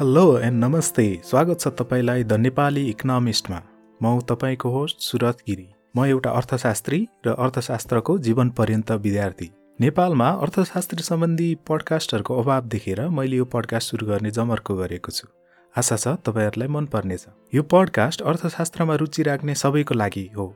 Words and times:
Hello 0.00 0.38
and 0.38 0.64
नमस्ते 0.64 1.04
स्वागत 1.24 1.60
छ 1.60 1.68
तपाईँलाई 1.68 2.24
द 2.24 2.32
नेपाली 2.32 2.84
इकोनोमिस्टमा। 2.88 3.56
म 4.02 4.20
तपाईँको 4.20 4.70
होस्ट 4.70 4.96
सुरत 5.00 5.38
गिरी। 5.48 5.66
म 5.96 6.04
एउटा 6.04 6.30
अर्थशास्त्री 6.30 7.00
र 7.26 7.34
अर्थशास्त्रको 7.34 8.18
जीवन 8.18 8.50
पर्यन्त 8.50 8.92
विद्यार्थी। 8.92 9.50
नेपालमा 9.80 10.28
अर्थशास्त्री 10.28 11.02
सम्बन्धी 11.02 11.48
पडकास्टहरूको 11.68 12.38
अभाव 12.38 12.68
देखेर 12.68 13.08
मैले 13.08 13.36
यो 13.36 13.44
पडकास्ट 13.44 13.90
सुरु 13.90 14.06
गर्ने 14.06 14.30
जमर्को 14.30 14.76
गरेको 14.76 15.12
छु। 15.12 15.28
आशा 15.74 15.96
छ 15.96 16.14
तपाईँहरूलाई 16.22 16.68
मनपर्नेछ। 16.68 17.26
यो 17.54 17.62
पडकास्ट 17.62 18.22
अर्थशास्त्रमा 18.22 18.94
रुचि 18.94 19.22
राख्ने 19.22 19.54
सबैको 19.54 19.94
लागि 19.94 20.30
हो। 20.36 20.46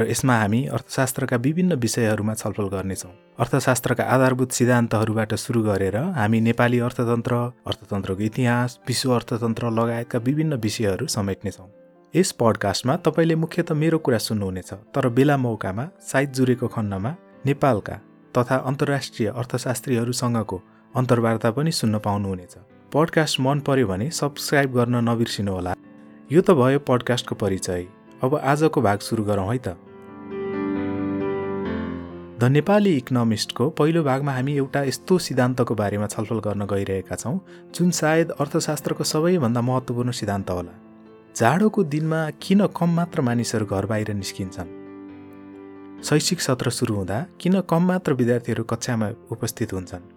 र 0.00 0.08
यसमा 0.08 0.34
हामी 0.36 0.60
अर्थशास्त्रका 0.66 1.36
विभिन्न 1.36 1.74
विषयहरूमा 1.76 2.34
छलफल 2.34 2.68
गर्नेछौँ। 2.68 3.10
अर्थशास्त्रका 3.38 4.04
आधारभूत 4.04 4.50
सिद्धान्तहरूबाट 4.52 5.34
सुरु 5.36 5.62
गरेर 5.62 5.96
हामी 6.16 6.40
नेपाली 6.40 6.78
अर्थतन्त्र 6.80 7.34
अर्थतन्त्रको 7.66 8.22
इतिहास 8.22 8.78
विश्व 8.88 9.14
अर्थतन्त्र 9.14 9.70
लगायतका 9.70 10.18
विभिन्न 10.18 10.54
विषयहरू 10.56 11.06
समेट्नेछौँ। 11.06 11.68
यस 12.14 12.32
पडकास्टमा 12.32 12.96
तपाईँले 12.96 13.34
मुख्यत 13.34 13.72
मेरो 13.72 13.98
कुरा 13.98 14.18
सुन्नुहुनेछ 14.18 14.72
तर 14.94 15.08
बेला 15.08 15.36
मौकामा 15.36 15.84
साइत 16.02 16.30
जुरेको 16.34 16.68
खण्डमा 16.68 17.14
नेपालका 17.46 17.96
तथा 18.34 18.56
अन्तर्राष्ट्रिय 18.70 19.28
अर्थशास्त्रीहरूसँगको 19.30 20.60
अन्तर्वार्ता 20.94 21.50
पनि 21.50 21.72
सुन्न 21.72 21.98
पाउनुहुनेछ। 21.98 22.54
पडकास्ट 22.92 23.40
मन 23.40 23.60
पर्यो 23.66 23.86
भने 23.86 24.10
सब्सक्राइब 24.10 24.74
गर्न 24.74 25.04
नबिर्सिनुहोला। 25.08 25.74
यो 26.30 26.40
त 26.40 26.50
भयो 26.56 26.78
पडकास्टको 26.88 27.34
परिचय। 27.34 27.86
अब 28.22 28.34
आजको 28.44 28.80
भाग 28.80 28.98
सुरु 29.00 29.24
गरौँ 29.24 29.46
है 29.52 29.58
त। 29.58 29.76
द 32.40 32.44
नेपाली 32.44 32.96
इकोनोमिस्टको 32.96 33.68
पहिलो 33.70 34.02
भागमा 34.02 34.32
हामी 34.32 34.52
एउटा 34.56 34.82
यस्तो 34.82 35.16
सिद्धान्तको 35.18 35.74
बारेमा 35.74 36.06
छलफल 36.06 36.38
गर्न 36.40 36.66
गइरहेका 36.66 37.16
छौँ 37.16 37.40
जुन 37.74 37.90
सायद 37.90 38.30
अर्थशास्त्रको 38.30 39.04
सबैभन्दा 39.04 39.60
महत्त्वपूर्ण 39.60 40.10
सिद्धान्त 40.10 40.50
होला। 40.50 40.72
जाडोको 41.36 41.84
दिनमा 41.84 42.20
किन 42.42 42.66
कम 42.66 42.90
मात्र 42.96 43.20
मानिसहरू 43.20 43.66
घर 43.66 43.86
बाहिर 43.86 44.12
निस्किन्छन्? 44.14 44.70
शैक्षिक 46.02 46.40
सत्र 46.40 46.70
सुरु 46.70 46.94
हुँदा 46.94 47.26
किन 47.40 47.60
कम 47.60 47.82
मात्र 47.84 48.12
विद्यार्थीहरू 48.12 48.64
कक्षामा 48.64 49.10
उपस्थित 49.30 49.72
हुन्छन्? 49.72 50.08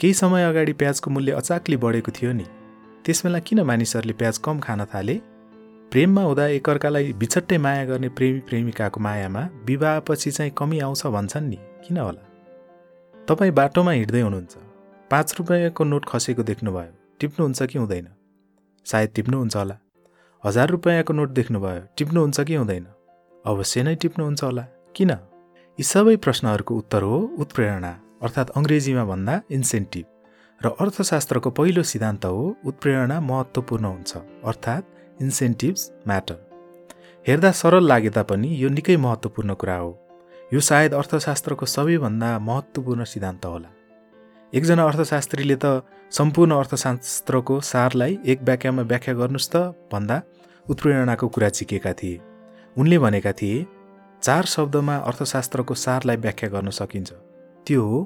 केही 0.00 0.14
समय 0.14 0.44
अगाडि 0.44 0.72
प्याजको 0.72 1.10
मूल्य 1.10 1.32
अचाकली 1.32 1.76
बढेको 1.76 2.12
थियो 2.12 2.32
नि। 2.32 2.46
त्यसबेला 3.04 3.38
किन 3.38 3.60
मानिसहरूले 3.60 4.12
प्याज 4.12 4.38
कम 4.38 4.60
खान 4.60 4.84
थाले? 4.84 5.20
प्रेममा 5.90 6.22
हुँदा 6.22 6.46
एकअर्कालाई 6.46 7.12
बिछट्टै 7.12 7.58
माया 7.58 7.84
गर्ने 7.84 8.08
प्रेमी 8.08 8.40
प्रेमिकाको 8.40 9.00
मायामा 9.00 9.48
विवाहपछि 9.64 10.30
चाहिँ 10.30 10.52
कमी 10.58 10.78
आउँछ 10.78 11.06
भन्छन् 11.06 11.48
नि। 11.48 11.56
किन 11.56 11.96
होला? 11.96 12.24
तपाईँ 13.28 13.52
बाटोमा 13.52 13.90
हिँड्दै 13.90 14.20
हुनुहुन्छ। 14.20 14.56
पाँच 15.10 15.34
रुपियाँको 15.38 15.84
नोट 15.84 16.04
खसेको 16.08 16.42
देख्नुभयो। 16.42 16.92
टिप्नुहुन्छ 17.20 17.62
कि 17.62 17.78
हुँदैन? 17.78 18.08
सायद 18.84 19.10
टिप्नुहुन्छ 19.14 19.56
होला। 19.56 19.78
हजार 20.44 20.68
रुपियाँको 20.68 21.12
नोट 21.12 21.30
देख्नुभयो। 21.30 21.80
टिप्नुहुन्छ 21.96 22.40
कि 22.40 22.54
हुँदैन? 22.54 22.86
अवश्य 23.46 23.82
नै 23.82 23.94
टिप्नुहुन्छ 23.94 24.44
होला। 24.44 24.62
किन? 24.96 25.10
यी 25.10 25.82
सबै 25.82 26.16
प्रश्नहरूको 26.16 26.74
उत्तर 26.74 27.02
हो 27.02 27.30
उत्प्रेरणा 27.38 28.00
अर्थात् 28.22 28.50
अङ्ग्रेजीमा 28.50 29.04
भन्दा 29.04 29.42
इन्सेन्टिभ। 29.50 30.04
र 30.64 30.68
अर्थशास्त्रको 30.80 31.50
पहिलो 31.50 31.82
सिद्धान्त 31.82 32.24
हो 32.24 32.56
उत्प्रेरणा 32.66 33.20
महत्त्वपूर्ण 33.20 33.84
हुन्छ। 33.84 34.16
अर्थात् 34.44 34.84
इन्सेन्टिभ्स 35.20 35.90
म्याटर 36.06 36.36
हेर्दा 37.26 37.50
सरल 37.52 37.86
लागे 37.88 38.10
तापनि 38.10 38.48
यो 38.62 38.68
निकै 38.68 38.96
महत्त्वपूर्ण 38.96 39.54
कुरा 39.54 39.76
हो। 39.76 39.90
यो 40.52 40.60
सायद 40.60 40.94
अर्थशास्त्रको 40.94 41.66
सबैभन्दा 41.66 42.38
महत्त्वपूर्ण 42.38 43.04
सिद्धान्त 43.04 43.44
होला। 43.46 43.70
एकजना 44.52 44.84
अर्थशास्त्रीले 44.84 45.56
त 45.56 45.82
सम्पूर्ण 46.12 46.52
अर्थशास्त्रको 46.54 47.60
सारलाई 47.60 48.18
एक 48.26 48.42
वाक्यमा 48.48 48.82
व्याख्या 48.82 49.14
गर्नुहोस् 49.14 49.50
त 49.52 49.56
भन्दा 49.92 50.16
उत्प्रेरणाको 50.66 51.28
कुरा 51.28 51.48
चिकेका 51.48 51.92
थिए। 51.92 52.20
उनले 52.76 52.98
भनेका 52.98 53.32
थिए 53.32 53.64
चार 54.22 54.44
शब्दमा 54.46 54.96
अर्थशास्त्रको 55.08 55.74
सारलाई 55.74 56.16
व्याख्या 56.16 56.48
गर्न 56.50 56.70
सकिन्छ। 56.70 57.10
त्यो 57.66 57.80
हो 57.82 57.98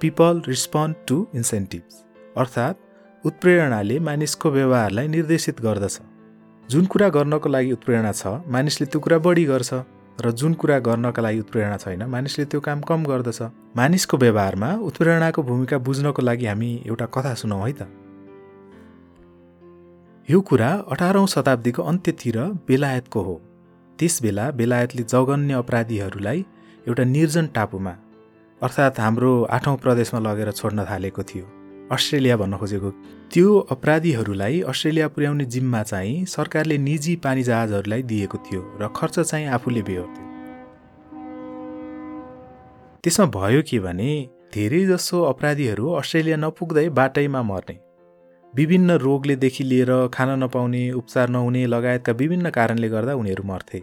पिपल 0.00 0.42
रिस्पोन्ड 0.46 0.96
टु 1.08 1.16
इन्सेन्टिभ्स 1.34 1.94
अर्थात् 2.36 3.26
उत्प्रेरणाले 3.26 3.98
मानिसको 3.98 4.50
व्यवहारलाई 4.50 5.08
निर्देशित 5.08 5.60
गर्दछ। 5.60 6.00
जुन 6.70 6.84
कुरा 6.86 7.08
गर्नको 7.08 7.48
लागि 7.48 7.72
उत्प्रेरणा 7.72 8.10
छ 8.12 8.30
मानिसले 8.54 8.86
त्यो 8.86 9.00
कुरा 9.04 9.16
बढी 9.26 9.44
गर्छ 9.44 9.70
र 10.22 10.30
जुन 10.40 10.52
कुरा 10.60 10.78
गर्नका 10.86 11.22
लागि 11.22 11.38
उत्प्रेरणा 11.40 11.76
छैन 11.82 12.02
मानिसले 12.06 12.44
त्यो 12.46 12.60
काम 12.60 12.80
कम 12.86 13.00
गर्दछ। 13.10 13.40
मानिसको 13.76 14.16
व्यवहारमा 14.16 14.70
उत्प्रेरणाको 14.88 15.42
भूमिका 15.42 15.78
बुझ्नको 15.82 16.22
लागि 16.22 16.46
हामी 16.46 16.70
एउटा 16.86 17.06
कथा 17.14 17.34
सुनौँ 17.42 17.60
है 17.66 17.72
त। 17.72 17.90
यो 20.28 20.40
कुरा 20.48 20.70
अठारौँ 20.94 21.26
शताब्दीको 21.34 21.82
अन्त्यतिर 21.82 22.38
बेलायतको 22.68 23.20
हो। 23.20 23.36
त्यस 23.98 24.22
बेला 24.22 24.50
बेलायतले 24.58 25.02
जघन्य 25.12 25.54
अपराधीहरूलाई 25.62 26.44
एउटा 26.86 27.04
निर्जन 27.16 27.46
टापुमा 27.56 27.94
अर्थात् 28.60 29.00
हाम्रो 29.00 29.32
आठौँ 29.56 29.76
प्रदेशमा 29.82 30.20
लगेर 30.20 30.50
छोड्न 30.52 30.84
थालेको 30.90 31.22
थियो। 31.30 31.46
अस्ट्रेलिया 31.90 32.36
भन्न 32.36 32.56
खोजेको। 32.56 32.90
त्यो 33.32 33.58
अपराधीहरूलाई 33.70 34.60
अस्ट्रेलिया 34.62 35.08
पुर्याउने 35.08 35.44
जिम्मा 35.44 35.82
चाहिँ 35.82 36.24
सरकारले 36.26 36.78
निजी 36.78 37.14
पानी 37.16 37.42
जहाजहरूलाई 37.42 38.02
दिएको 38.02 38.38
थियो 38.38 38.60
र 38.80 38.88
खर्च 38.96 39.18
चाहिँ 39.20 39.46
आफूले 39.48 39.82
बेहोर्थ्यो। 39.82 40.24
त्यसमा 43.04 43.26
भयो 43.26 43.62
के 43.62 43.78
भने 43.78 44.10
धेरैजसो 44.54 45.22
अपराधीहरू 45.22 45.92
अस्ट्रेलिया 45.92 46.36
नपुग्दै 46.36 46.88
बाटैमा 46.90 47.42
मर्ने। 47.42 47.76
विभिन्न 48.54 48.90
रोगलेदेखि 48.98 49.64
लिएर 49.64 49.90
खान 50.14 50.30
नपाउने 50.42 50.90
उपचार 50.90 51.28
नहुने 51.28 51.66
लगायतका 51.66 52.12
विभिन्न 52.12 52.50
कारणले 52.50 52.88
गर्दा 52.88 53.14
उनीहरू 53.14 53.44
मर्थे। 53.44 53.82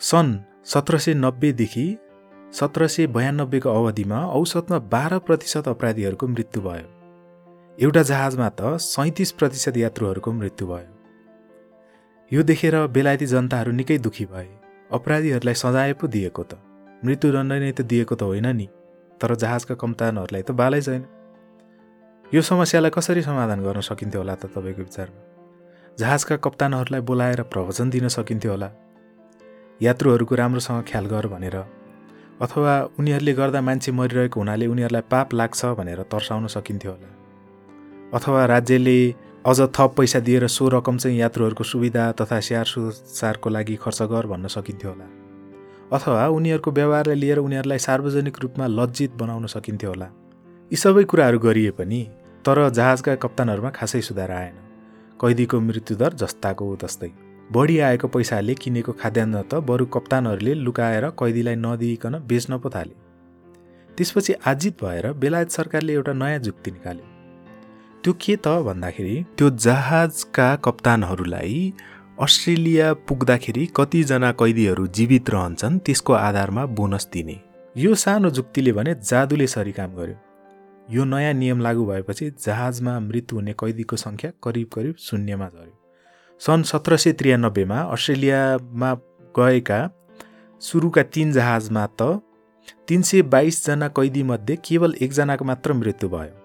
सन् 0.00 0.32
सत्र 0.66 0.98
सय 0.98 1.14
नब्बेदेखि 1.14 1.86
सत्र 2.52 2.86
सय 2.86 3.06
बयानब्बेको 3.06 3.70
अवधिमा 3.70 4.18
औसतमा 4.38 4.78
बाह्र 4.78 5.18
प्रतिशत 5.18 5.68
अपराधीहरूको 5.68 6.26
मृत्यु 6.28 6.62
भयो। 6.62 6.99
एउटा 7.80 8.02
जहाजमा 8.02 8.48
त 8.48 8.60
सैँतिस 8.76 9.30
प्रतिशत 9.32 9.76
यात्रुहरूको 9.76 10.32
मृत्यु 10.32 10.66
भयो। 10.68 10.92
यो 12.32 12.42
देखेर 12.42 12.86
बेलायती 12.86 13.26
जनताहरू 13.26 13.72
निकै 13.72 13.98
दुखी 13.98 14.24
भए। 14.24 14.48
अपराधीहरूलाई 14.92 15.54
सजाय 15.54 15.92
पो 15.92 16.06
दिएको 16.06 16.42
त। 16.42 16.54
मृत्युदण्ड 17.04 17.52
नै 17.52 17.72
त 17.72 17.80
दिएको 17.80 18.14
त 18.14 18.22
होइन 18.22 18.46
नि। 18.46 18.68
तर 19.20 19.34
जहाजका 19.34 19.74
कप्तानहरूलाई 19.74 20.42
त 20.42 20.50
बालै 20.50 20.80
छैन। 20.80 21.04
यो 22.34 22.42
समस्यालाई 22.42 22.90
कसरी 22.90 23.22
समाधान 23.22 23.60
गर्न 23.60 23.80
सकिन्थ्यो 23.80 24.20
होला 24.20 24.34
त 24.34 24.46
तपाईँको 24.46 24.82
विचारमा? 24.82 25.20
जहाजका 25.98 26.36
कप्तानहरूलाई 26.36 27.00
बोलाएर 27.00 27.42
प्रवचन 27.42 27.90
दिन 27.90 28.08
सकिन्थ्यो 28.08 28.50
होला। 28.50 28.70
यात्रुहरूको 29.82 30.34
राम्रोसँग 30.34 30.84
ख्याल 30.84 31.06
गर 31.06 31.26
भनेर। 31.26 31.56
अथवा 32.40 32.88
उनीहरूले 32.98 33.32
गर्दा 33.32 33.60
मान्छे 33.60 33.92
मरिरहेको 33.92 34.40
हुनाले 34.40 34.66
उनीहरूलाई 34.66 35.02
पाप 35.10 35.34
लाग्छ 35.34 35.64
भनेर 35.64 36.02
तर्साउन 36.02 36.46
सकिन्थ्यो 36.46 36.92
होला। 36.92 37.19
अथवा 38.14 38.44
राज्यले 38.44 39.14
अझ 39.46 39.60
थप 39.60 39.94
पैसा 39.96 40.20
दिएर 40.20 40.46
सो 40.46 40.68
रकम 40.68 40.96
चाहिँ 40.96 41.18
यात्रुहरूको 41.18 41.64
सुविधा 41.64 42.12
तथा 42.12 42.40
स्याहार 42.40 42.66
सुसारको 42.66 43.50
लागि 43.50 43.76
खर्च 43.76 44.02
गर 44.02 44.26
भन्न 44.26 44.46
सकिन्थ्यो 44.46 44.90
होला। 44.90 45.06
अथवा 45.92 46.26
उनीहरूको 46.28 46.70
व्यवहारलाई 46.70 47.16
लिएर 47.16 47.38
उनीहरूलाई 47.38 47.78
सार्वजनिक 47.78 48.38
रूपमा 48.40 48.66
लज्जित 48.66 49.12
बनाउन 49.14 49.46
सकिन्थ्यो 49.46 49.90
होला। 49.90 50.08
यी 50.70 50.76
सबै 50.76 51.04
कुराहरू 51.04 51.38
गरिए 51.38 51.70
पनि 51.70 52.00
तर 52.44 52.68
जहाजका 52.70 53.14
कप्तानहरूमा 53.14 53.70
खासै 53.70 54.00
सुधार 54.00 54.30
आएन। 54.30 54.56
कैदीको 55.20 55.60
मृत्युदर 55.60 56.12
जस्ताको 56.12 56.76
तस्तै। 56.76 57.10
बढी 57.52 57.78
आएको 57.78 58.08
पैसाले 58.08 58.54
किनेको 58.54 58.92
खाद्यान्न 58.92 59.42
त 59.42 59.62
बरु 59.68 59.86
कप्तानहरूले 59.86 60.54
लुकाएर 60.54 61.08
कैदीलाई 61.20 61.56
नदिइकन 61.56 62.18
बेच्न 62.26 62.58
पो 62.58 62.70
थाले। 62.70 62.94
त्यसपछि 63.98 64.32
आजित 64.46 64.84
भएर 64.84 65.12
बेलायत 65.12 65.50
सरकारले 65.50 65.92
एउटा 65.92 66.12
नयाँ 66.12 66.38
जुक्ति 66.38 66.70
निकाल्यो। 66.70 67.09
त्यो 68.04 68.12
के 68.20 68.34
त 68.36 68.48
भन्दाखेरि 68.66 69.16
त्यो 69.38 69.48
जहाजका 69.64 70.48
कप्तानहरूलाई 70.64 71.56
अस्ट्रेलिया 72.22 72.92
पुग्दाखेरि 73.08 73.64
कतिजना 73.76 74.30
कैदीहरू 74.40 74.86
जीवित 74.96 75.30
रहन्छन् 75.30 75.78
त्यसको 75.84 76.12
आधारमा 76.12 76.64
बोनस 76.78 77.08
दिने। 77.12 77.36
यो 77.76 77.94
सानो 77.94 78.30
जुक्तिले 78.30 78.72
भने 78.72 78.94
जादुले 79.10 79.46
सरी 79.46 79.72
काम 79.72 79.94
गर्यो। 79.96 80.16
यो 80.88 81.04
नयाँ 81.04 81.34
नियम 81.34 81.60
लागू 81.60 81.84
भएपछि 81.86 82.30
जहाजमा 82.46 82.98
मृत्यु 83.00 83.38
हुने 83.38 83.52
कैदीको 83.60 83.96
सङ्ख्या 83.96 84.30
करिब 84.44 84.68
करिब 84.74 84.94
शून्यमा 84.98 85.48
झऱ्यो। 85.48 85.76
सन् 86.40 86.62
सत्र 86.72 86.96
सय 86.96 87.12
त्रियानब्बेमा 87.20 87.78
अस्ट्रेलियामा 87.94 88.94
गएका 89.34 89.80
सुरुका 90.62 91.02
तिन 91.12 91.32
जहाजमा 91.32 91.86
त 92.00 92.20
तिन 92.88 93.02
सय 93.02 93.22
बाइसजना 93.28 93.88
कैदीमध्ये 93.96 94.56
केवल 94.64 94.94
एकजनाको 95.00 95.44
मात्र 95.44 95.72
मृत्यु 95.72 96.08
भयो। 96.08 96.39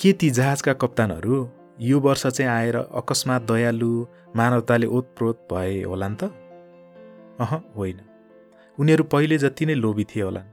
के 0.00 0.12
ती 0.12 0.30
जहाजका 0.30 0.72
कप्तानहरू 0.72 1.48
यो 1.80 2.00
वर्ष 2.00 2.26
चाहिँ 2.26 2.50
आएर 2.50 2.76
अकस्मात 2.76 3.42
दयालु 3.42 4.06
मानवताले 4.36 4.86
ओतप्रोत 4.86 5.48
भए 5.52 5.82
होलान् 5.82 6.16
त? 6.16 6.24
अह 7.40 7.54
होइन। 7.76 8.00
उनीहरू 8.78 9.04
पहिले 9.04 9.38
जति 9.38 9.66
नै 9.66 9.74
लोभी 9.74 10.04
थिए 10.04 10.22
होलान्। 10.22 10.44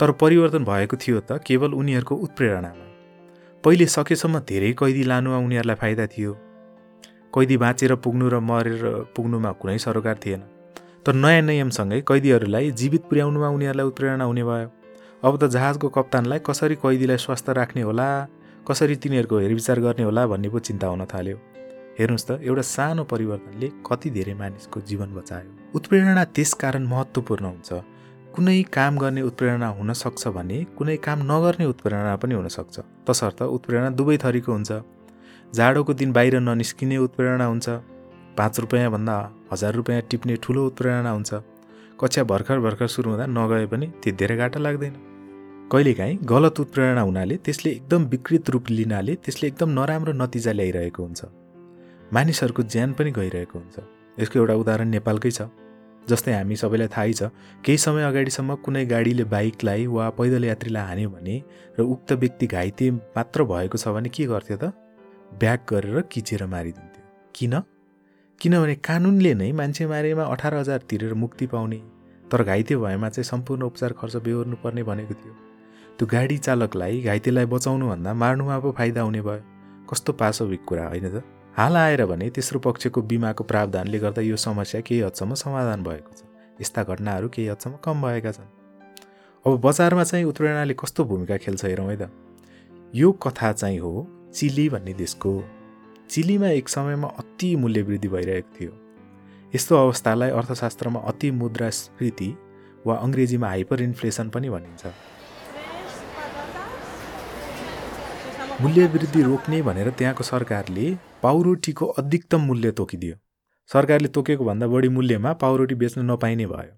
तर 0.00 0.12
परिवर्तन 0.12 0.64
भएको 0.64 0.96
थियो 0.96 1.20
त 1.20 1.40
केवल 1.46 1.72
उनीहरूको 1.72 2.14
उत्प्रेरणामा। 2.14 2.86
पहिले 3.64 3.86
सकेसम्म 3.86 4.38
धेरै 4.38 4.72
कैदी 4.72 5.04
लानुमा 5.04 5.36
उनीहरूलाई 5.36 5.76
फाइदा 5.76 6.06
थियो। 6.06 6.32
कैदी 7.34 7.56
बाँचेर 7.56 7.94
पुग्नु 7.94 8.28
र 8.28 8.40
मरेर 8.40 8.82
पुग्नुमा 9.16 9.52
कुनै 9.52 9.78
सरोकार 9.78 10.16
थिएन। 10.26 10.40
तर 11.06 11.12
नयाँ 11.12 11.42
नियमसँगै 11.42 12.00
कैदीहरूलाई 12.00 12.70
जीवित 12.70 13.02
पुर्याउनुमा 13.02 13.48
उनीहरूलाई 13.48 13.86
उत्प्रेरणा 13.86 14.24
हुने 14.24 14.44
भयो। 14.44 14.70
अब 15.24 15.38
त 15.38 15.44
जहाजको 15.44 15.88
कप्तानलाई 15.88 16.38
कसरी 16.46 16.74
कैदीलाई 16.74 17.16
स्वस्थ 17.16 17.50
राख्ने 17.50 17.82
होला? 17.82 18.26
कसरी 18.68 18.96
तिनीहरूको 18.96 19.38
हेरविचार 19.38 19.80
गर्ने 19.80 20.02
होला 20.02 20.26
भन्ने 20.26 20.48
पो 20.48 20.58
चिन्ता 20.58 20.86
हुन 20.86 21.04
थाल्यो। 21.06 21.36
हेर्नुहोस् 21.98 22.26
त 22.28 22.30
एउटा 22.42 22.62
सानो 22.66 23.02
परिवर्तनले 23.12 23.68
कति 23.86 24.10
धेरै 24.10 24.34
मानिसको 24.34 24.80
जीवन 24.90 25.14
बचायो। 25.14 25.50
उत्प्रेरणा 25.74 26.24
त्यस 26.34 26.52
कारण 26.62 26.82
महत्त्वपूर्ण 26.86 27.44
हुन्छ। 27.46 27.70
कुनै 28.34 28.62
काम 28.76 28.98
गर्ने 28.98 29.22
उत्प्रेरणा 29.22 29.68
हुनसक्छ 29.78 30.22
भने 30.28 30.58
कुनै 30.76 30.96
काम 31.06 31.18
नगर्ने 31.30 31.66
उत्प्रेरणा 31.72 32.16
पनि 32.22 32.34
हुनसक्छ 32.34 32.76
तसर्थ 33.06 33.42
उत्प्रेरणा 33.56 33.90
दुवै 33.98 34.16
थरीको 34.24 34.52
हुन्छ। 34.52 34.70
जाडोको 35.54 35.92
दिन 35.94 36.12
बाहिर 36.12 36.34
ननिस्किने 36.42 36.96
उत्प्रेरणा 37.06 37.46
हुन्छ। 37.46 37.68
पाँच 38.38 38.54
रुपियाँभन्दा 38.60 39.16
हजार 39.52 39.72
रुपियाँ 39.74 40.00
टिप्ने 40.10 40.34
ठुलो 40.42 40.66
उत्प्रेरणा 40.66 41.10
हुन्छ। 41.10 41.30
कक्षा 42.00 42.22
भर्खर 42.24 42.58
भर्खर 42.60 42.86
सुरु 42.86 43.10
हुँदा 43.10 43.26
नगए 43.30 43.66
पनि 43.66 43.86
त्यति 43.86 44.16
धेरै 44.20 44.36
घाटा 44.36 44.58
लाग्दैन। 44.60 44.94
कहिलेकाहीँ 45.72 46.18
गलत 46.30 46.60
उत्प्रेरणा 46.60 47.00
हुनाले 47.00 47.36
त्यसले 47.36 47.70
एकदम 47.70 48.04
विकृत 48.06 48.50
रूप 48.50 48.70
लिनाले 48.70 49.14
त्यसले 49.24 49.46
एकदम 49.48 49.70
नराम्रो 49.78 50.12
नतिजा 50.12 50.52
ल्याइरहेको 50.52 51.02
हुन्छ। 51.02 51.22
मानिसहरूको 52.14 52.62
ज्यान 52.62 52.92
पनि 52.94 53.10
गइरहेको 53.10 53.58
हुन्छ। 53.58 53.76
यसको 54.18 54.38
एउटा 54.38 54.54
उदाहरण 54.62 54.88
नेपालकै 54.88 55.30
छ। 55.30 55.42
जस्तै 56.06 56.32
हामी 56.32 56.56
सबैलाई 56.62 56.88
थाहै 56.94 57.12
छ 57.12 57.30
केही 57.66 57.78
समय 57.82 58.02
अगाडिसम्म 58.10 58.54
कुनै 58.64 58.84
गाडीले 58.86 59.24
बाइकलाई 59.26 59.86
वा 59.90 60.04
पैदल 60.18 60.44
यात्रीलाई 60.44 60.84
हान्यो 60.86 61.08
भने 61.10 61.34
र 61.78 61.82
उक्त 61.82 62.12
व्यक्ति 62.22 62.46
घाइते 62.46 62.90
मात्र 63.16 63.44
भएको 63.50 63.76
छ 63.82 63.88
भने 63.96 64.08
के 64.14 64.26
गर्थ्यो 64.30 64.56
त? 64.56 64.70
ब्याक 65.34 65.66
गरेर 65.66 65.96
किचेर 66.12 66.46
मारिदिन्थ्यो। 66.46 67.02
किन? 67.34 67.54
किनभने 68.40 68.74
कानुनले 68.86 69.34
नै 69.34 69.50
मान्छे 69.52 69.86
मारेमा 69.90 70.24
अठार 70.30 70.54
हजार 70.54 70.86
तिरेर 70.86 71.14
मुक्ति 71.24 71.46
पाउने 71.50 71.80
तर 72.30 72.42
घाइते 72.44 72.76
भएमा 72.76 73.08
चाहिँ 73.10 73.28
सम्पूर्ण 73.32 73.62
उपचार 73.66 73.92
खर्च 73.98 74.16
बेहोर्नु 74.22 74.56
पर्ने 74.62 74.82
भनेको 74.86 75.14
थियो। 75.18 75.34
त्यो 75.98 76.06
गाडी 76.12 76.36
चालकलाई 76.38 77.00
घाइतेलाई 77.00 77.46
बचाउनुभन्दा 77.46 78.12
मार्नुमा 78.14 78.58
पो 78.58 78.70
फाइदा 78.72 79.00
हुने 79.00 79.20
भयो। 79.22 79.42
कस्तो 79.88 80.12
पाशविक 80.12 80.64
कुरा 80.68 80.88
होइन 80.88 81.08
त? 81.08 81.22
हाल 81.56 81.76
आएर 81.76 82.04
भने 82.06 82.28
तेस्रो 82.30 82.60
पक्षको 82.60 83.02
बिमाको 83.02 83.44
प्रावधानले 83.44 83.98
गर्दा 83.98 84.22
यो 84.22 84.36
समस्या 84.36 84.80
केही 84.80 85.00
हदसम्म 85.00 85.34
समाधान 85.34 85.82
भएको 85.82 86.12
छ। 86.12 86.28
यस्ता 86.60 86.82
घटनाहरू 86.84 87.28
केही 87.28 87.48
हदसम्म 87.48 87.76
कम 87.80 88.02
भएका 88.02 88.32
छन्। 88.32 88.50
अब 89.46 89.60
बजारमा 89.64 90.04
चाहिँ 90.04 90.24
उत्प्रेरणाले 90.24 90.74
कस्तो 90.74 91.04
भूमिका 91.04 91.36
खेल्छ 91.36 91.64
हेरौँ 91.64 91.88
है 91.88 91.96
त। 91.96 92.10
यो 92.94 93.12
कथा 93.12 93.52
चाहिँ 93.52 93.78
हो 93.78 94.06
चिली 94.34 94.68
भन्ने 94.68 94.92
देशको। 94.92 95.32
चिलीमा 96.10 96.48
एक 96.60 96.68
समयमा 96.68 97.08
अति 97.08 97.56
मूल्य 97.56 97.82
वृद्धि 97.82 98.08
भइरहेको 98.08 98.50
थियो। 98.60 98.72
यस्तो 99.54 99.76
अवस्थालाई 99.76 100.30
अर्थशास्त्रमा 100.30 101.00
अति 101.00 101.30
मुद्रास्फीति 101.30 102.30
वा 102.86 102.96
अङ्ग्रेजीमा 102.96 103.48
हाइपर 103.48 103.82
इन्फ्लेसन 103.82 104.28
पनि 104.28 104.50
भनिन्छ। 104.50 105.15
मूल्य 108.60 108.86
वृद्धि 108.86 109.22
रोक्ने 109.22 109.60
भनेर 109.62 109.90
त्यहाँको 109.90 110.24
सरकारले 110.24 110.84
पाउरोटीको 111.22 111.86
अधिकतम 112.00 112.40
मूल्य 112.40 112.70
तोकिदियो। 112.72 113.16
सरकारले 113.70 114.08
तोकेको 114.08 114.44
भन्दा 114.44 114.66
बढी 114.66 114.88
मूल्यमा 114.88 115.32
पाउरोटी 115.32 115.74
बेच्न 115.74 116.04
नपाइने 116.10 116.46
भयो। 116.46 116.72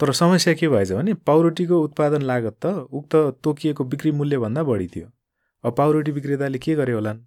तर 0.00 0.12
समस्या 0.12 0.54
के 0.54 0.68
भएछ 0.68 0.92
भने 0.92 1.14
पाउरोटीको 1.14 1.80
उत्पादन 1.80 2.22
लागत 2.22 2.56
त 2.64 2.88
उक्त 2.92 3.16
तोकिएको 3.44 3.84
बिक्री 3.84 4.10
मूल्यभन्दा 4.12 4.62
बढी 4.62 4.88
थियो। 4.88 5.08
अब 5.64 5.74
पाउरोटी 5.76 6.10
विक्रेताले 6.12 6.58
के 6.58 6.74
गरे 6.74 6.92
होलान्? 6.92 7.20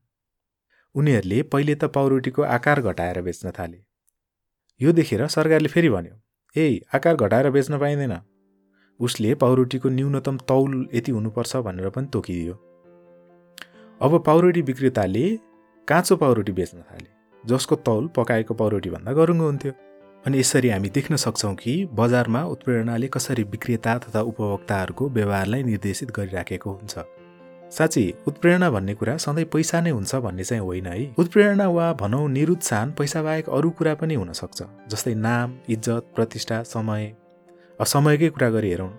उनीहरूले 0.96 1.42
पहिले 1.44 1.76
त 1.76 1.94
पाउरोटीको 1.96 2.42
आकार 2.42 2.81
घटाएर 2.81 3.22
बेच्न 3.22 3.52
थाले। 3.60 3.80
यो 4.81 4.92
देखेर 4.92 5.28
सरकारले 5.28 5.70
फेरि 5.70 5.90
भन्यो 5.90 6.16
ए 6.56 6.81
आकार 6.96 7.16
घटाएर 7.16 7.50
बेच्न 7.50 7.80
पाइँदैन। 7.80 8.20
उसले 9.00 9.36
पाउरोटीको 9.36 9.90
न्यूनतम 9.90 10.38
तौल 10.48 10.88
यति 10.94 11.12
हुनुपर्छ 11.12 11.56
भनेर 11.58 11.90
पनि 11.90 12.08
तोकिदियो। 12.14 12.62
अब 14.01 14.18
पाउरोटी 14.25 14.62
विक्रेताले 14.62 15.27
काँचो 15.88 16.15
पाउरोटी 16.15 16.51
बेच्न 16.51 16.77
थाले 16.77 17.07
जसको 17.44 17.75
तौल 17.75 18.07
पकाएको 18.15 18.53
पाउरोटीभन्दा 18.53 19.12
गरुङ्गो 19.13 19.45
हुन्थ्यो। 19.45 19.71
अनि 20.25 20.39
यसरी 20.39 20.69
हामी 20.69 20.89
देख्न 20.89 21.15
सक्छौँ 21.15 21.53
कि 21.56 21.74
बजारमा 21.94 22.44
उत्प्रेरणाले 22.44 23.07
कसरी 23.07 23.44
विक्रेता 23.44 23.97
तथा 23.97 24.21
उपभोक्ताहरूको 24.21 25.09
व्यवहारलाई 25.09 25.63
निर्देशित 25.63 26.12
गरिराखेको 26.12 26.71
हुन्छ। 26.71 26.95
साँच्ची 27.71 28.13
उत्प्रेरणा 28.27 28.69
भन्ने 28.69 28.94
कुरा 28.94 29.18
सधैँ 29.18 29.45
पैसा 29.45 29.81
नै 29.81 29.89
हुन्छ 29.89 30.15
भन्ने 30.15 30.44
चाहिँ 30.44 30.63
होइन 30.63 30.86
है। 30.86 31.15
उत्प्रेरणा 31.18 31.68
वा 31.69 31.92
भनौँ 31.94 32.27
निरुत्साहन 32.30 32.92
पैसा 32.92 33.24
बाहेक 33.24 33.50
अरू 33.50 33.69
कुरा 33.69 33.95
पनि 33.95 34.15
हुनसक्छ 34.15 34.63
जस्तै 34.92 35.13
नाम 35.15 35.57
इज्जत 35.69 36.12
प्रतिष्ठा 36.15 36.63
समय। 36.63 37.13
समयकै 37.80 38.30
कुरा 38.30 38.50
गरी 38.50 38.69
हेरौँ। 38.69 38.94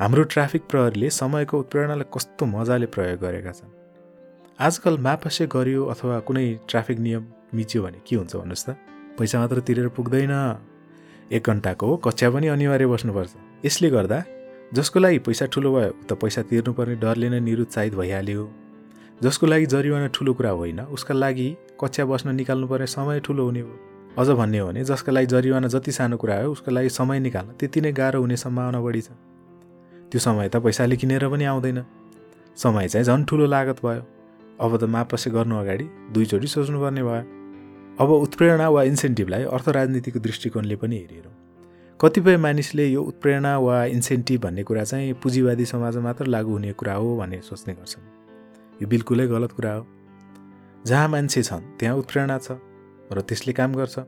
हाम्रो 0.00 0.22
ट्राफिक 0.32 0.62
प्रहरीले 0.70 1.10
समयको 1.10 1.58
उत्प्रेरणालाई 1.58 2.12
कस्तो 2.14 2.46
मजाले 2.46 2.86
प्रयोग 2.86 3.20
गरेका 3.20 3.52
छन्। 3.52 3.84
आजकल 4.58 4.96
मापसे 4.98 5.46
गरियो 5.46 5.84
अथवा 5.84 6.18
कुनै 6.24 6.64
ट्राफिक 6.64 6.98
नियम 6.98 7.24
मिच्यो 7.54 7.82
भने 7.82 7.98
के 8.00 8.16
हुन्छ 8.16 8.36
भन्नुहोस् 8.36 8.64
त? 8.66 8.72
पैसा 9.18 9.38
मात्र 9.38 9.60
तिरेर 9.60 9.88
पुग्दैन। 9.92 10.32
एक 11.28 11.42
घन्टाको 11.44 11.96
कक्षा 12.00 12.30
पनि 12.32 12.46
अनिवार्य 12.48 12.86
बस्नुपर्छ। 12.88 13.32
यसले 13.64 13.90
गर्दा 13.90 14.18
जसको 14.72 14.98
लागि 15.00 15.18
पैसा 15.28 15.46
ठुलो 15.52 15.72
भयो 15.76 15.92
त 16.08 16.16
पैसा 16.16 16.42
तिर्नुपर्ने 16.48 16.94
डरले 16.96 17.28
नै 17.28 17.40
निरुत्साहित 17.40 17.94
भइहाल्यो। 18.00 18.48
जसको 19.20 19.44
लागि 19.46 19.66
जरिवाना 19.76 20.08
ठुलो 20.16 20.32
कुरा 20.32 20.50
होइन 20.56 20.80
उसका 20.88 21.14
लागि 21.14 21.48
कक्षा 21.76 22.04
बस्न 22.08 22.34
निकाल्नुपर्ने 22.40 22.86
समय 22.96 23.20
ठुलो 23.20 23.44
हुने 23.44 23.60
हो। 23.60 23.72
अझ 24.16 24.28
भन्ने 24.40 24.58
हो 24.58 24.72
भने 24.72 24.84
जसका 24.88 25.12
लागि 25.12 25.26
जरिवाना 25.36 25.68
जति 25.68 25.92
सानो 25.92 26.16
कुरा 26.16 26.40
हो 26.40 26.56
उसको 26.56 26.70
लागि 26.72 26.88
समय 26.96 27.20
निकाल्न 27.28 27.60
त्यति 27.60 27.80
नै 27.84 27.92
गाह्रो 27.92 28.24
हुने 28.24 28.36
सम्भावना 28.40 28.80
बढी 28.80 29.02
छ। 29.04 29.12
त्यो 30.08 30.18
समय 30.18 30.48
त 30.48 30.64
पैसाले 30.64 30.96
किनेर 30.96 31.28
पनि 31.28 31.44
आउँदैन। 31.44 31.84
समय 32.56 32.88
चाहिँ 32.88 33.04
झन् 33.04 33.24
ठुलो 33.28 33.46
लागत 33.46 33.84
भयो। 33.84 34.15
अब 34.60 34.76
त 34.76 34.84
मापसे 34.84 35.30
गर्नु 35.30 35.56
अगाडि? 35.56 35.84
दुईचोटि 36.12 36.46
सोच्नुपर्ने 36.46 37.02
भयो। 37.02 37.22
अब 38.00 38.10
उत्प्रेरणा 38.10 38.68
वा 38.68 38.82
इन्सेन्टिभलाई 38.82 39.42
अर्थ 39.44 39.68
राजनीतिको 39.68 40.18
दृष्टिकोणले 40.20 40.76
पनि 40.76 40.96
हेरेर। 40.96 41.28
कतिपय 42.00 42.36
मानिसले 42.36 42.86
यो 42.86 43.02
उत्प्रेरणा 43.02 43.58
वा 43.58 43.84
इन्सेन्टिभ 43.84 44.40
भन्ने 44.40 44.62
कुरा 44.62 44.84
चाहिँ 44.84 45.12
पुँजीवादी 45.22 45.64
समाजमा 45.64 46.02
मात्र 46.02 46.26
लागु 46.26 46.50
हुने 46.52 46.72
कुरा 46.72 46.94
हो 46.94 47.16
भन्ने 47.16 47.40
सोच्ने 47.40 47.74
गर्छन्। 47.74 48.04
यो 48.82 48.88
बिल्कुलै 48.88 49.26
गलत 49.26 49.52
कुरा 49.52 49.72
हो। 49.72 49.86
जहाँ 50.86 51.08
मान्छे 51.08 51.42
छन् 51.42 51.64
त्यहाँ 51.80 51.96
उत्प्रेरणा 51.96 52.38
छ 52.38 52.60
र 53.12 53.20
त्यसले 53.20 53.52
काम 53.52 53.74
गर्छ। 53.74 53.98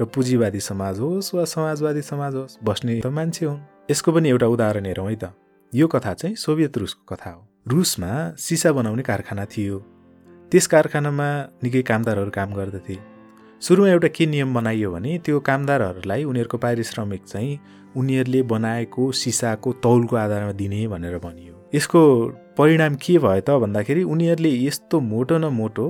र 0.00 0.04
पुँजीवादी 0.04 0.60
समाज 0.60 1.00
होस् 1.00 1.34
वा 1.34 1.44
समाजवादी 1.44 2.02
समाज 2.02 2.34
होस् 2.34 2.58
बस्ने 2.64 3.00
त 3.00 3.06
मान्छे 3.06 3.44
हुन्। 3.46 3.60
यसको 3.90 4.12
पनि 4.12 4.28
एउटा 4.28 4.46
उदाहरण 4.46 4.86
हेरौँ 4.86 5.08
है 5.10 5.16
त। 5.16 5.32
यो 5.74 5.86
कथा 5.88 6.12
चाहिँ 6.14 6.36
सोभियत 6.36 6.78
रुसको 6.78 7.14
कथा 7.14 7.30
हो। 7.30 7.42
रुसमा 7.70 8.10
सिसा 8.38 8.70
बनाउने 8.72 9.02
कारखाना 9.02 9.44
थियो। 9.44 9.78
त्यस 10.52 10.66
कारखानामा 10.66 11.28
निकै 11.62 11.82
कामदारहरू 11.82 12.30
काम 12.30 12.54
गर्दथे। 12.54 12.96
सुरुमा 13.62 13.88
एउटा 13.88 14.08
के 14.08 14.26
नियम 14.26 14.54
बनाइयो 14.54 14.92
भने 14.92 15.18
त्यो 15.18 15.40
कामदारहरूलाई 15.40 16.24
उनीहरूको 16.24 16.58
पारिश्रमिक 16.58 17.22
चाहिँ 17.24 17.58
उनीहरूले 17.96 18.42
बनाएको 18.42 19.12
सिसाको 19.12 19.72
तौलको 19.84 20.16
आधारमा 20.16 20.52
दिने 20.52 20.80
भनेर 20.88 21.18
भनियो। 21.18 21.54
यसको 21.74 22.00
परिणाम 22.56 22.94
के 22.96 23.18
भयो 23.18 23.40
त 23.40 23.60
भन्दाखेरि 23.60 24.02
उनीहरूले 24.02 24.52
यस्तो 24.64 25.00
मोटो 25.12 25.38
न 25.38 25.52
मोटो 25.52 25.86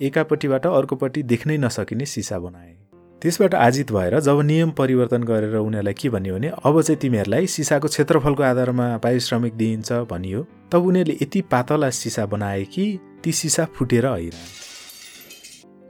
एकापट्टिबाट 0.00 0.66
अर्कोपट्टि 0.66 1.22
देख्नै 1.22 1.58
नसकिने 1.58 2.06
सिसा 2.06 2.38
बनाए। 2.38 2.77
त्यसबाट 3.22 3.54
आजित 3.54 3.90
भएर 3.92 4.18
जब 4.20 4.40
नियम 4.40 4.70
परिवर्तन 4.78 5.22
गरेर 5.22 5.54
उनीहरूलाई 5.56 5.94
के 5.94 6.08
भनियो 6.08 6.34
भने 6.34 6.48
अब 6.48 6.80
चाहिँ 6.82 6.98
तिमीहरूलाई 7.00 7.46
सिसाको 7.46 7.88
क्षेत्रफलको 7.88 8.42
आधारमा 8.42 8.86
पारिश्रमिक 9.04 9.54
दिइन्छ 9.56 9.92
भनियो 10.10 10.46
तब 10.72 10.86
उनीहरूले 10.86 11.16
यति 11.22 11.40
पातला 11.50 11.88
सिसा 11.90 12.26
बनाए 12.26 12.62
कि 12.64 12.84
ती 13.24 13.32
सिसा 13.32 13.64
फुटेर 13.76 14.06
आइरहे। 14.06 14.46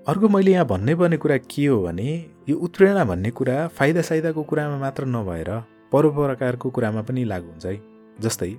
अर्को 0.08 0.28
मैले 0.28 0.52
यहाँ 0.52 0.66
भन्नै 0.66 0.94
पर्ने 0.94 1.16
कुरा 1.16 1.36
के 1.52 1.66
हो 1.66 1.80
भने 1.82 2.08
यो 2.48 2.56
उत्प्रेरणा 2.56 3.04
भन्ने 3.04 3.30
कुरा 3.30 3.56
फाइदा 3.76 4.02
साइदाको 4.08 4.42
कुरामा 4.42 4.78
मात्र 4.78 5.04
नभएर 5.06 5.50
परोपकारको 5.92 6.70
कुरामा 6.70 7.02
पनि 7.02 7.24
लागु 7.24 7.48
हुन्छ 7.48 7.66
है। 7.66 7.80
जस्तै 8.20 8.54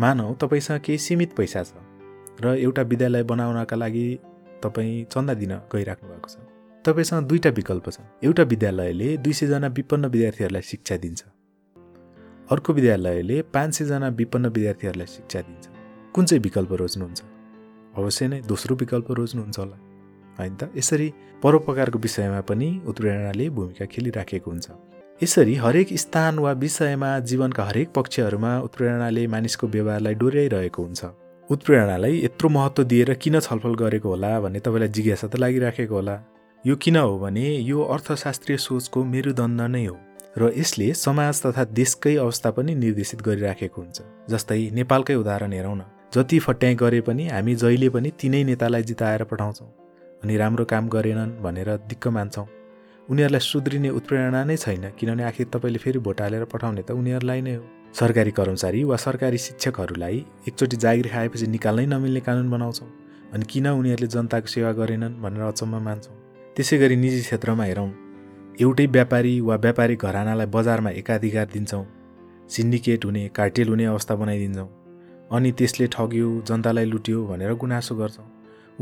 मानौ 0.00 0.32
तपाईँसँग 0.42 0.80
केही 0.86 0.98
सीमित 0.98 1.34
पैसा 1.36 1.62
छ 1.64 1.74
र 2.44 2.54
एउटा 2.56 2.82
विद्यालय 2.92 3.22
बनाउनका 3.32 3.76
लागि 3.76 4.06
तपाईँ 4.62 5.04
चन्दा 5.12 5.34
दिन 5.34 5.52
गइराख्नु 5.74 6.10
भएको 6.10 6.28
छ। 6.28 6.57
तपाईँसँग 6.84 7.26
दुईवटा 7.26 7.50
विकल्प 7.50 7.90
छ 7.90 8.00
एउटा 8.24 8.42
विद्यालयले 8.42 9.16
दुई 9.16 9.32
सयजना 9.32 9.66
विपन्न 9.66 10.06
विद्यार्थीहरूलाई 10.06 10.62
शिक्षा 10.62 10.96
दिन्छ। 10.96 11.22
अर्को 12.50 12.72
विद्यालयले 12.72 13.42
पाँच 13.42 13.74
सयजना 13.74 14.08
विपन्न 14.08 14.46
विद्यार्थीहरूलाई 14.46 15.06
शिक्षा 15.06 15.40
दिन्छ। 15.40 15.68
कुन 16.14 16.24
चाहिँ 16.24 16.42
विकल्प 16.42 16.72
रोज्नुहुन्छ? 16.72 17.22
अवश्य 17.96 18.28
नै 18.28 18.40
दोस्रो 18.40 18.76
विकल्प 18.76 19.10
रोज्नुहुन्छ 19.10 19.58
होला। 19.58 19.76
होइन 20.38 20.54
त? 20.54 20.70
यसरी 20.76 21.12
परोपकारको 21.42 21.98
विषयमा 21.98 22.40
पनि 22.40 22.68
उत्प्रेरणाले 22.86 23.48
भूमिका 23.50 23.84
खेलिराखेको 23.84 24.50
हुन्छ। 24.50 24.70
यसरी 25.22 25.54
हरेक 25.54 25.88
स्थान 25.98 26.38
वा 26.38 26.52
विषयमा 26.52 27.18
जीवनका 27.18 27.64
हरेक 27.64 27.88
पक्षहरूमा 27.90 28.60
उत्प्रेरणाले 28.60 29.26
मानिसको 29.26 29.66
व्यवहारलाई 29.66 30.14
डोर्याइरहेको 30.14 30.82
हुन्छ। 30.82 31.04
उत्प्रेरणालाई 31.50 32.24
यत्रो 32.24 32.48
महत्त्व 32.48 32.84
दिएर 32.84 33.14
किन 33.14 33.40
छलफल 33.40 33.74
गरेको 33.74 34.08
होला 34.08 34.40
भन्ने 34.40 34.60
तपाईँलाई 34.60 34.88
जिज्ञासा 34.88 35.26
त 35.28 35.36
लागिराखेको 35.36 35.94
होला। 35.94 36.16
यो 36.64 36.74
किन 36.76 36.96
हो 36.96 37.18
भने 37.18 37.42
यो 37.62 37.82
अर्थशास्त्रीय 37.94 38.56
सोचको 38.58 39.02
मेरुदण्ड 39.04 39.60
नै 39.74 39.84
हो 39.84 39.96
र 40.38 40.50
यसले 40.56 40.86
समाज 40.94 41.42
तथा 41.42 41.64
देशकै 41.78 42.14
अवस्था 42.16 42.50
पनि 42.50 42.74
निर्देशित 42.74 43.22
गरिराखेको 43.22 43.82
हुन्छ 43.82 44.02
जस्तै 44.30 44.58
नेपालकै 44.78 45.14
उदाहरण 45.14 45.52
हेरौँ 45.52 45.76
न। 45.76 45.84
जति 46.14 46.38
फट्याइ 46.46 46.74
गरे 46.82 47.00
पनि 47.08 47.28
हामी 47.28 47.54
जहिले 47.62 47.88
पनि 47.94 48.10
तिनै 48.20 48.42
नेतालाई 48.50 48.82
जिताएर 48.90 49.24
पठाउँछौँ 49.30 49.68
अनि 50.22 50.36
राम्रो 50.36 50.64
काम 50.74 50.88
गरेनन् 50.88 51.38
भनेर 51.42 51.70
दिक्क 51.88 52.08
मान्छौँ। 52.18 52.46
उनीहरूलाई 53.08 53.40
सुध्रिने 53.40 53.90
उत्प्रेरणा 53.94 54.44
नै 54.44 54.56
छैन 54.58 54.90
किनभने 54.98 55.24
आखिर 55.30 55.46
तपाईँले 55.54 55.78
फेरि 55.78 55.98
भोट 56.02 56.20
हालेर 56.20 56.44
पठाउने 56.52 56.82
त 56.82 56.90
उनीहरूलाई 56.90 57.40
नै 57.40 57.54
हो। 57.54 57.64
सरकारी 57.94 58.30
कर्मचारी 58.34 58.84
वा 58.84 58.96
सरकारी 59.06 59.38
शिक्षकहरूलाई 59.46 60.24
एकचोटि 60.48 60.76
जागिर 60.76 61.08
खाएपछि 61.14 61.46
निकाल्नै 61.56 61.86
नमिल्ने 61.94 62.20
कानुन 62.26 62.50
बनाउँछौँ 62.50 62.88
अनि 63.34 63.44
किन 63.50 63.66
उनीहरूले 63.72 64.14
जनताको 64.14 64.48
सेवा 64.54 64.72
गरेनन् 64.80 65.20
भनेर 65.22 65.52
अचम्म 65.54 65.84
मान्छौँ? 65.86 66.16
त्यसै 66.58 66.76
गरी 66.78 66.96
निजी 66.96 67.20
क्षेत्रमा 67.20 67.64
हेरौँ। 67.64 67.90
एउटै 68.60 68.86
व्यापारी 68.86 69.34
वा 69.40 69.56
व्यापारिक 69.64 70.04
घरानालाई 70.04 70.46
बजारमा 70.46 70.90
एकाधिकार 71.00 71.46
दिन्छौँ। 71.54 71.84
सिन्डिकेट 72.50 73.04
हुने 73.04 73.22
कार्टेल 73.30 73.68
हुने 73.68 73.84
अवस्था 73.84 74.14
बनाइदिन्छौँ। 74.22 74.68
अनि 75.30 75.50
त्यसले 75.58 75.86
ठग्यो 75.86 76.28
जनतालाई 76.48 76.86
लुट्यो 76.92 77.18
भनेर 77.26 77.52
गुनासो 77.62 77.94
गर्छौँ। 77.94 78.26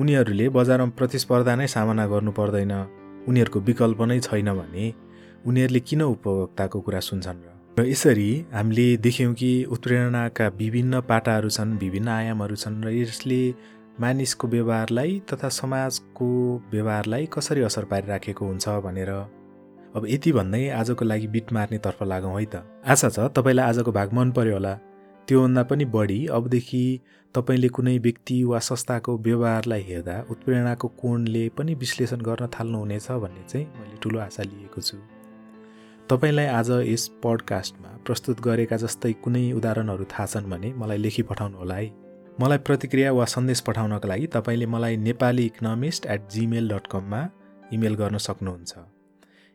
उनीहरूले 0.00 0.46
बजारमा 0.56 0.96
प्रतिस्पर्धा 0.98 1.54
नै 1.60 1.66
सामना 1.68 2.06
गर्नु 2.12 2.32
पर्दैन। 2.32 2.72
उनीहरूको 3.28 3.60
विकल्प 3.68 4.00
नै 4.08 4.18
छैन 4.24 4.48
भने 4.56 4.84
उनीहरूले 5.44 5.80
किन 5.88 6.02
उपभोक्ताको 6.16 6.80
कुरा 6.80 7.00
सुन्छन् 7.08 7.40
र 7.76 7.84
यसरी 7.84 8.30
हामीले 8.56 8.86
देख्यौँ 9.04 9.32
कि 9.36 9.50
उत्प्रेरणाका 9.68 10.46
विभिन्न 10.56 11.00
पाटाहरू 11.04 11.48
छन् 11.52 11.76
विभिन्न 11.76 12.08
आयामहरू 12.08 12.56
छन् 12.56 12.84
र 12.84 12.88
यसले 12.96 13.40
मानिसको 14.00 14.48
व्यवहारलाई 14.48 15.20
तथा 15.32 15.48
समाजको 15.48 16.28
व्यवहारलाई 16.72 17.26
कसरी 17.32 17.60
असर 17.62 17.84
पारिराखेको 17.90 18.46
हुन्छ 18.46 18.68
भनेर 18.84 19.10
अब 19.96 20.06
यति 20.08 20.32
भन्दै 20.32 20.68
आजको 20.70 21.04
लागि 21.04 21.26
बिट 21.26 21.52
मार्नेतर्फ 21.52 22.02
लागौँ 22.02 22.34
है 22.38 22.44
त। 22.44 22.62
आशा 22.86 23.08
छ 23.08 23.32
तपाईँलाई 23.36 23.66
आजको 23.66 23.92
भाग 23.92 24.12
मन 24.12 24.30
पर्यो 24.36 24.52
होला। 24.52 24.74
त्योभन्दा 25.28 25.62
पनि 25.62 25.84
बढी 25.96 26.26
अबदेखि 26.28 26.84
तपाईँले 27.34 27.68
कुनै 27.68 27.96
व्यक्ति 27.98 28.36
वा 28.44 28.58
संस्थाको 28.68 29.16
व्यवहारलाई 29.18 29.82
हेर्दा 29.82 30.16
उत्प्रेरणाको 30.30 30.88
कोणले 31.00 31.48
पनि 31.56 31.74
विश्लेषण 31.74 32.20
गर्न 32.28 32.46
थाल्नुहुनेछ 32.54 33.10
भन्ने 33.24 33.42
चाहिँ 33.48 33.66
मैले 33.66 33.96
ठुलो 34.02 34.18
आशा 34.20 34.42
लिएको 34.42 34.80
छु। 34.80 34.96
तपाईँलाई 36.08 36.46
आज 36.46 36.70
यस 36.86 37.08
पडकास्टमा 37.24 37.90
प्रस्तुत 38.06 38.40
गरेका 38.40 38.76
जस्तै 38.76 39.12
कुनै 39.24 39.50
उदाहरणहरू 39.52 40.04
थाहा 40.04 40.26
छन् 40.26 40.50
भने 40.50 40.72
मलाई 40.76 40.98
लेखी 40.98 41.22
पठाउनु 41.30 41.58
होला 41.58 41.74
है। 41.74 41.88
मलाई 42.40 42.58
प्रतिक्रिया 42.58 43.10
वा 43.12 43.24
सन्देश 43.24 43.60
पठाउनका 43.66 44.08
लागि 44.08 44.26
तपाईँले 44.32 44.66
मलाई 44.68 44.96
Nepali 45.00 45.44
economist 45.46 46.06
at 46.06 46.28
Gmail 46.30 46.68
dot 46.68 46.86
कममा 46.92 47.20
इमेल 47.72 47.94
गर्न 47.96 48.16
सक्नुहुन्छ। 48.18 48.72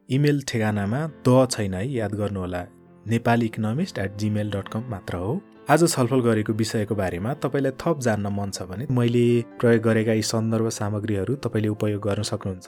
इमेल 0.10 0.42
ठेगानामा 0.50 1.02
द 1.28 1.30
छैन 1.52 1.74
है 1.74 1.84
याद 1.88 2.14
गर्नुहोला। 2.22 2.62
Nepali 3.06 3.46
economist 3.46 4.00
at 4.00 4.16
Gmail 4.18 4.50
dot 4.52 4.68
com 4.74 4.90
मात्र 4.90 5.16
हो। 5.16 5.42
आज 5.70 5.86
छलफल 5.94 6.22
गरेको 6.22 6.54
विषयको 6.54 6.96
बारेमा 6.96 7.34
तपाईँलाई 7.46 7.72
थप 7.82 8.00
जान्न 8.02 8.34
मन 8.34 8.50
छ 8.50 8.66
भने 8.66 8.88
मैले 8.90 9.26
प्रयोग 9.62 9.82
गरेका 9.84 10.14
यी 10.14 10.26
सन्दर्भ 10.34 10.70
सामग्रीहरू 10.80 11.36
तपाईँले 11.46 11.70
उपयोग 11.78 12.02
गर्न 12.02 12.24
सक्नुहुन्छ। 12.34 12.68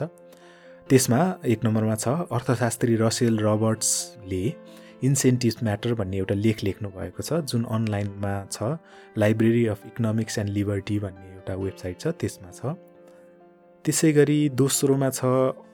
त्यसमा 0.90 1.22
एक 1.48 1.66
नम्बरमा 1.66 1.96
छ 1.96 2.30
अर्थशास्त्री 2.30 2.96
रसेल 3.02 3.40
रबर्ट्सले 3.42 4.44
इन्सेन्टिभ्स 5.04 5.64
म्याटर 5.64 5.94
भन्ने 6.00 6.18
एउटा 6.18 6.36
लेख 6.36 6.64
लेख्नु 6.64 6.90
भएको 6.90 7.22
छ 7.24 7.40
जुन 7.52 7.64
अनलाइनमा 7.78 8.34
छ। 8.52 8.78
Library 9.18 9.66
of 9.74 9.86
economics 9.88 10.40
and 10.40 10.50
liberty 10.58 11.00
भन्ने 11.06 11.28
एउटा 11.34 11.54
वेबसाइट 11.64 12.00
छ 12.00 12.08
त्यसमा 12.20 12.52
छ। 12.52 12.76
त्यसै 13.86 14.12
गरी 14.14 14.40
दोस्रोमा 14.56 15.10
छ 15.10 15.26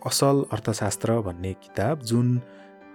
असल 0.10 0.44
अर्थशास्त्र 0.52 1.20
भन्ने 1.28 1.54
किताब 1.66 2.02
जुन 2.12 2.28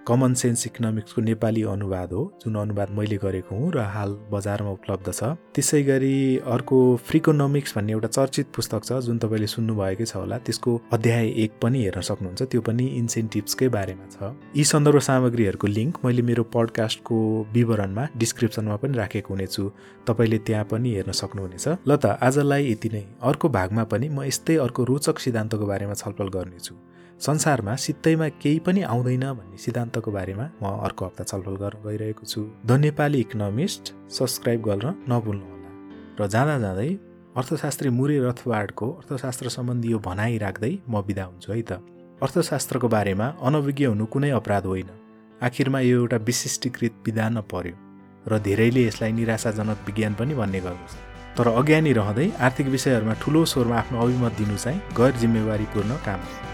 कमन 0.09 0.35
सेन्स 0.35 0.67
इकोनोमिक्सको 0.67 1.23
नेपाली 1.23 1.63
अनुवाद 1.65 2.13
हो 2.13 2.23
जुन 2.45 2.55
अनुवाद 2.55 2.91
मैले 2.93 3.17
गरेको 3.17 3.57
हुँ 3.57 3.71
र 3.73 3.85
हाल 3.89 4.11
बजारमा 4.33 4.71
उपलब्ध 4.71 5.09
छ। 5.13 5.25
त्यसै 5.57 5.83
गरी 5.83 6.17
अर्को 6.45 6.79
फ्रिकोनोमिक्स 7.09 7.75
भन्ने 7.77 7.93
एउटा 7.93 8.09
चर्चित 8.09 8.47
पुस्तक 8.57 8.85
छ 8.85 9.01
जुन 9.07 9.19
तपाईँले 9.19 9.47
सुन्नुभएकै 9.49 10.05
छ 10.05 10.17
होला। 10.17 10.39
त्यसको 10.45 10.71
अध्याय 10.93 11.27
एक 11.45 11.53
पनि 11.63 11.79
हेर्न 11.85 12.01
सक्नुहुन्छ। 12.05 12.43
त्यो 12.53 12.61
पनि 12.61 12.85
इन्सेन्टिभ्सकै 13.01 13.69
बारेमा 13.77 14.07
छ। 14.13 14.37
यी 14.53 14.65
सन्दर्भ 14.65 15.01
सामग्रीहरूको 15.09 15.67
लिङ्क 15.73 16.05
मैले 16.05 16.23
मेरो 16.23 16.45
पडकास्टको 16.53 17.17
विवरणमा 17.57 18.05
डिस्क्रिप्सनमा 18.13 18.77
पनि 18.85 18.93
राखेको 19.01 19.35
हुनेछु। 19.35 19.65
तपाईँले 20.05 20.39
त्यहाँ 20.45 20.65
पनि 20.69 20.89
हेर्न 20.97 21.13
सक्नुहुनेछ। 21.17 21.67
ल 21.89 21.97
त 21.97 22.21
आजलाई 22.21 22.63
यति 22.73 22.89
नै। 22.93 23.05
अर्को 23.25 23.49
भागमा 23.49 23.85
पनि 23.89 24.09
म 24.13 24.29
यस्तै 24.29 24.61
अर्को 24.69 24.85
रोचक 24.85 25.17
सिद्धान्तको 25.25 25.65
बारेमा 25.65 25.95
छलफल 25.97 26.29
गर्नेछु। 26.29 26.75
संसारमा 27.21 27.75
सित्तैमा 27.77 28.29
केही 28.43 28.59
पनि 28.59 28.83
आउँदैन 28.83 29.25
भन्ने 29.33 29.57
सिद्धान्तको 29.57 30.11
बारेमा 30.11 30.47
म 30.63 30.65
अर्को 30.85 31.05
हप्ता 31.05 31.25
छलफल 31.25 31.57
गर्न 31.57 31.83
गइरहेको 31.87 32.27
छु। 32.27 32.41
द 32.67 32.73
नेपाली 32.85 33.21
इकोनोमिस्ट 33.21 33.85
सब्सक्राइब 34.11 34.61
गर्न 34.63 34.87
नभुल्नुहोला। 35.09 35.71
र 36.21 36.27
जाँदा 36.27 36.59
जाँदै 36.59 36.91
अर्थशास्त्री 37.37 37.91
मुरे 37.91 38.19
रथवाडको 38.21 38.87
अर्थशास्त्र 38.93 39.49
सम्बन्धी 39.49 39.89
यो 39.93 39.99
भनाइ 39.99 40.39
राख्दै 40.39 40.73
म 40.89 41.03
बिदा 41.03 41.25
हुन्छु 41.25 41.53
है 41.53 41.63
त। 41.63 41.73
अर्थशास्त्रको 42.23 42.89
बारेमा 42.89 43.27
अनभिज्ञ 43.43 43.85
हुनु 43.87 44.07
कुनै 44.07 44.31
अपराध 44.31 44.67
होइन। 44.67 44.91
आखिरमा 45.43 45.81
यो 45.81 46.01
एउटा 46.01 46.17
विशिष्टीकृत 46.29 46.95
विधान 47.07 47.41
पर्यो 47.53 47.77
र 48.27 48.39
धेरैले 48.39 48.87
यसलाई 48.87 49.13
निराशाजनक 49.13 49.79
विज्ञान 49.87 50.15
पनि 50.15 50.35
भन्ने 50.35 50.61
गर्दछ। 50.61 50.93
तर 51.37 51.47
अज्ञानी 51.51 51.93
रहँदै 51.93 52.27
आर्थिक 52.39 52.67
विषयहरूमा 52.75 53.15
ठुलो 53.23 53.45
स्वरमा 53.45 53.77
आफ्नो 53.79 54.01
अभिमत 54.01 54.33
दिनु 54.39 54.57
चाहिँ 54.57 54.81
गैर 54.97 55.13
जिम्मेवारीपूर्ण 55.23 55.97
काम 56.07 56.21
हो। 56.21 56.54